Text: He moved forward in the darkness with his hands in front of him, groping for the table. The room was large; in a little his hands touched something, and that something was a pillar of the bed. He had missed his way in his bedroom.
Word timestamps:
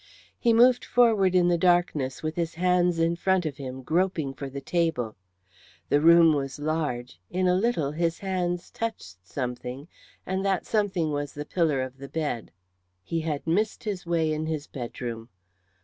He 0.39 0.51
moved 0.51 0.83
forward 0.83 1.35
in 1.35 1.47
the 1.47 1.59
darkness 1.59 2.23
with 2.23 2.35
his 2.35 2.55
hands 2.55 2.97
in 2.97 3.15
front 3.15 3.45
of 3.45 3.57
him, 3.57 3.83
groping 3.83 4.33
for 4.33 4.49
the 4.49 4.59
table. 4.59 5.15
The 5.89 6.01
room 6.01 6.33
was 6.33 6.57
large; 6.57 7.19
in 7.29 7.47
a 7.47 7.53
little 7.53 7.91
his 7.91 8.17
hands 8.17 8.71
touched 8.71 9.17
something, 9.27 9.87
and 10.25 10.43
that 10.43 10.65
something 10.65 11.11
was 11.11 11.37
a 11.37 11.45
pillar 11.45 11.81
of 11.83 11.99
the 11.99 12.09
bed. 12.09 12.51
He 13.03 13.19
had 13.21 13.45
missed 13.45 13.83
his 13.83 14.03
way 14.03 14.33
in 14.33 14.47
his 14.47 14.65
bedroom. 14.65 15.29